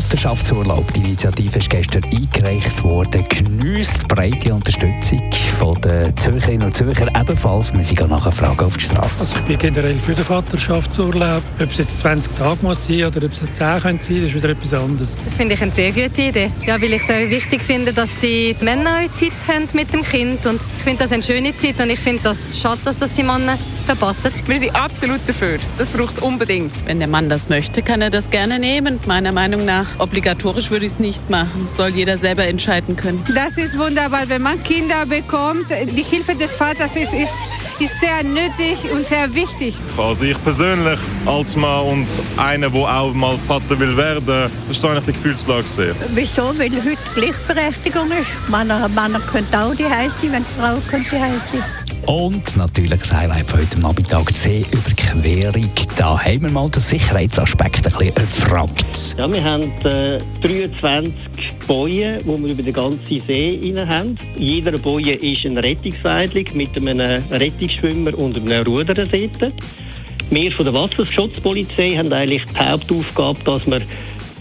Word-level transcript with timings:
Vaterschaftsurlaub. 0.00 0.94
Die 0.94 1.00
Initiative 1.00 1.58
ist 1.58 1.68
gestern 1.68 2.04
eingereicht 2.04 2.82
worden. 2.82 3.22
Geniesst 3.28 4.08
breite 4.08 4.54
Unterstützung 4.54 5.30
von 5.58 5.78
den 5.82 6.16
Zürcherinnen 6.16 6.68
und 6.68 6.76
Zürcher 6.76 7.06
ebenfalls. 7.08 7.72
Wir 7.74 7.84
sind 7.84 8.08
nachher 8.08 8.32
Fragen 8.32 8.64
auf 8.64 8.78
die 8.78 8.86
Straße. 8.86 9.20
Also 9.20 9.36
ich 9.36 9.42
bin 9.42 9.58
generell 9.58 10.00
für 10.00 10.14
den 10.14 10.24
Vaterschaftsurlaub. 10.24 11.42
Ob 11.60 11.70
es 11.70 11.76
jetzt 11.76 11.98
20 11.98 12.34
Tage 12.34 12.58
muss 12.62 12.86
sein 12.86 13.04
oder 13.04 13.26
ob 13.26 13.32
es 13.32 13.40
10 13.40 13.80
können 13.80 14.00
sein, 14.00 14.16
das 14.16 14.24
ist 14.24 14.34
wieder 14.34 14.48
etwas 14.48 14.72
anderes. 14.72 15.18
Das 15.22 15.34
finde 15.34 15.54
ich 15.54 15.62
eine 15.62 15.72
sehr 15.72 15.92
gute 15.92 16.22
Idee. 16.22 16.50
Ja, 16.64 16.80
weil 16.80 16.94
ich 16.94 17.02
es 17.02 17.10
auch 17.10 17.30
wichtig 17.30 17.60
finde, 17.60 17.92
dass 17.92 18.18
die 18.20 18.56
Männer 18.62 19.00
auch 19.00 19.12
Zeit 19.12 19.32
haben 19.48 19.68
mit 19.74 19.92
dem 19.92 20.02
Kind. 20.02 20.46
Und 20.46 20.60
ich 20.78 20.82
finde 20.82 21.02
das 21.02 21.12
eine 21.12 21.22
schöne 21.22 21.54
Zeit 21.58 21.78
und 21.78 21.90
ich 21.90 22.00
finde 22.00 22.22
das 22.22 22.58
schade, 22.58 22.80
dass 22.86 22.96
das 22.96 23.12
die 23.12 23.22
Männer 23.22 23.58
verpassen. 23.96 24.30
Wir 24.46 24.60
sind 24.60 24.76
absolut 24.76 25.20
dafür. 25.26 25.58
Das 25.76 25.90
braucht 25.90 26.18
es 26.18 26.22
unbedingt. 26.22 26.72
Wenn 26.86 27.00
der 27.00 27.08
Mann 27.08 27.28
das 27.28 27.48
möchte, 27.48 27.82
kann 27.82 28.00
er 28.00 28.10
das 28.10 28.30
gerne 28.30 28.60
nehmen. 28.60 29.00
Meiner 29.06 29.32
Meinung 29.32 29.64
nach 29.64 29.98
obligatorisch 29.98 30.70
würde 30.70 30.86
ich 30.86 30.92
es 30.92 31.00
nicht 31.00 31.28
machen. 31.28 31.66
Soll 31.68 31.88
jeder 31.88 32.16
selber 32.16 32.46
entscheiden 32.46 32.94
können. 32.96 33.24
Das 33.34 33.56
ist 33.58 33.76
wunderbar, 33.76 34.28
wenn 34.28 34.42
man 34.42 34.62
Kinder 34.62 35.06
bekommt. 35.06 35.70
Die 35.70 36.02
Hilfe 36.02 36.36
des 36.36 36.54
Vaters 36.54 36.94
ist, 36.94 37.12
ist, 37.12 37.34
ist 37.80 37.98
sehr 37.98 38.22
nötig 38.22 38.78
und 38.92 39.08
sehr 39.08 39.32
wichtig. 39.34 39.74
Also 39.98 40.24
ich 40.24 40.40
persönlich 40.44 40.98
als 41.26 41.56
Mann 41.56 41.86
und 41.86 42.06
einer, 42.36 42.70
der 42.70 42.80
auch 42.80 43.12
mal 43.12 43.36
Vater 43.48 43.78
will 43.80 43.96
werden, 43.96 44.50
verstehe 44.66 44.98
ich 44.98 45.04
die 45.04 45.12
Gefühlslage 45.12 45.66
sehr. 45.66 45.94
Wieso? 46.14 46.56
Weil 46.56 46.70
heute 46.70 46.96
Gleichberechtigung 47.16 48.10
ist. 48.12 48.48
Männer, 48.48 48.88
Männer 48.88 49.20
können 49.32 49.52
auch 49.52 49.74
die 49.74 49.82
sein, 49.82 50.10
wenn 50.30 50.44
Frauen 50.44 50.82
die 50.92 51.08
sein. 51.08 51.79
Und 52.06 52.56
natürlich 52.56 52.98
das 52.98 53.12
Highlight 53.12 53.46
von 53.46 53.60
heute 53.60 53.78
Nachmittag, 53.78 54.26
die 54.28 54.34
Seeüberquerung. 54.34 55.70
Da 55.96 56.18
haben 56.18 56.42
wir 56.42 56.50
mal 56.50 56.68
den 56.70 56.80
Sicherheitsaspekt 56.80 57.86
ein 57.86 57.92
bisschen 57.92 58.16
erfragt. 58.16 59.14
Ja, 59.18 59.30
wir 59.32 59.44
haben 59.44 59.64
äh, 59.84 60.18
23 60.40 61.14
Bojen, 61.66 62.18
die 62.18 62.26
wir 62.26 62.50
über 62.50 62.62
den 62.62 62.72
ganzen 62.72 63.20
See 63.20 63.60
rein 63.62 63.88
haben. 63.88 64.18
Jeder 64.36 64.72
Boje 64.72 65.14
ist 65.14 65.44
eine 65.44 65.62
Rettungsseilung 65.62 66.44
mit 66.54 66.76
einem 66.76 67.22
Rettungsschwimmer 67.30 68.18
und 68.18 68.36
einem 68.36 68.64
Ruder. 68.64 68.96
Wir 70.30 70.52
von 70.52 70.64
der 70.64 70.74
Wasserschutzpolizei 70.74 71.96
haben 71.96 72.12
eigentlich 72.12 72.44
die 72.44 72.58
Hauptaufgabe, 72.58 73.38
dass 73.44 73.66
wir 73.66 73.80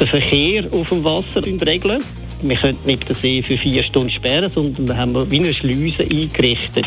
den 0.00 0.06
Verkehr 0.06 0.64
auf 0.72 0.88
dem 0.88 1.04
Wasser 1.04 1.44
regeln. 1.44 2.02
Wir 2.42 2.56
können 2.56 2.78
nicht 2.86 3.08
den 3.08 3.14
See 3.14 3.42
für 3.42 3.58
vier 3.58 3.84
Stunden 3.84 4.10
sperren, 4.10 4.50
sondern 4.54 4.96
haben 4.96 5.14
wir 5.14 5.30
wie 5.30 5.38
eine 5.40 5.54
Schleuse 5.54 6.02
eingerichtet. 6.02 6.86